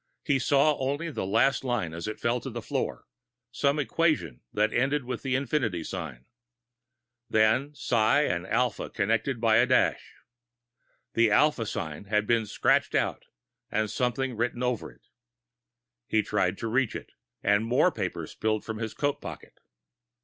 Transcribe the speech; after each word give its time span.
He 0.23 0.39
saw 0.39 0.75
only 0.79 1.11
the 1.11 1.27
last 1.27 1.63
line 1.63 1.93
as 1.93 2.07
it 2.07 2.19
fell 2.19 2.39
to 2.39 2.49
the 2.49 2.63
floor 2.63 3.05
some 3.51 3.77
equation 3.77 4.41
that 4.51 4.73
ended 4.73 5.03
with 5.05 5.23
an 5.25 5.33
infinity 5.33 5.83
sign. 5.83 6.25
Then 7.29 7.75
psi 7.75 8.21
and 8.23 8.47
alpha, 8.47 8.89
connected 8.89 9.39
by 9.39 9.57
a 9.57 9.67
dash. 9.67 10.15
The 11.13 11.29
alpha 11.29 11.67
sign 11.67 12.05
had 12.05 12.25
been 12.25 12.47
scratched 12.47 12.95
out, 12.95 13.25
and 13.69 13.91
something 13.91 14.35
written 14.35 14.63
over 14.63 14.91
it. 14.91 15.03
He 16.07 16.23
tried 16.23 16.57
to 16.57 16.67
reach 16.67 16.95
it, 16.95 17.11
and 17.43 17.63
more 17.63 17.91
papers 17.91 18.31
spilled 18.31 18.65
from 18.65 18.79
his 18.79 18.95
coat 18.95 19.21
pocket. 19.21 19.59